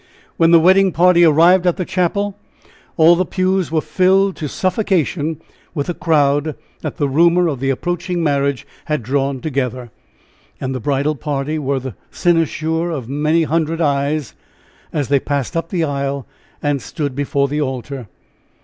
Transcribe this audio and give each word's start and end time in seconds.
When 0.35 0.49
the 0.49 0.59
wedding 0.59 0.91
party 0.91 1.23
arrived 1.23 1.67
at 1.67 1.77
the 1.77 1.85
chapel, 1.85 2.35
all 2.97 3.15
the 3.15 3.23
pews 3.23 3.71
were 3.71 3.81
filled 3.81 4.35
to 4.37 4.49
suffocation 4.49 5.39
with 5.75 5.85
the 5.85 5.93
crowd 5.93 6.55
that 6.79 6.97
the 6.97 7.07
rumor 7.07 7.47
of 7.47 7.59
the 7.59 7.69
approaching 7.69 8.23
marriage 8.23 8.65
had 8.85 9.03
drawn 9.03 9.41
together. 9.41 9.91
And 10.59 10.73
the 10.73 10.79
bridal 10.79 11.13
party 11.13 11.59
were 11.59 11.79
the 11.79 11.93
cynosure 12.09 12.89
of 12.89 13.09
many 13.09 13.43
hundred 13.43 13.79
eyes 13.79 14.33
as 14.91 15.09
they 15.09 15.19
passed 15.19 15.55
up 15.55 15.69
the 15.69 15.83
aisle 15.83 16.25
and 16.63 16.81
stood 16.81 17.15
before 17.15 17.47
the 17.47 17.61
altar. 17.61 18.07